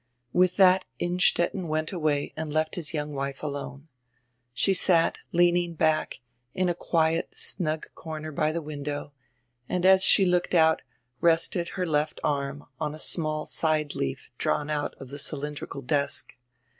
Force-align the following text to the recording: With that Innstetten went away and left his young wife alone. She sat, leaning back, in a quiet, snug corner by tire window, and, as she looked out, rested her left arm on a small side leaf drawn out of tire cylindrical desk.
With 0.33 0.55
that 0.57 0.83
Innstetten 0.97 1.67
went 1.67 1.91
away 1.91 2.33
and 2.35 2.51
left 2.51 2.73
his 2.73 2.91
young 2.91 3.13
wife 3.13 3.43
alone. 3.43 3.87
She 4.51 4.73
sat, 4.73 5.19
leaning 5.31 5.75
back, 5.75 6.21
in 6.55 6.69
a 6.69 6.73
quiet, 6.73 7.37
snug 7.37 7.85
corner 7.93 8.31
by 8.31 8.51
tire 8.51 8.61
window, 8.63 9.13
and, 9.69 9.85
as 9.85 10.03
she 10.03 10.25
looked 10.25 10.55
out, 10.55 10.81
rested 11.19 11.69
her 11.77 11.85
left 11.85 12.19
arm 12.23 12.65
on 12.79 12.95
a 12.95 12.97
small 12.97 13.45
side 13.45 13.93
leaf 13.93 14.31
drawn 14.39 14.71
out 14.71 14.95
of 14.99 15.09
tire 15.11 15.19
cylindrical 15.19 15.83
desk. 15.83 16.33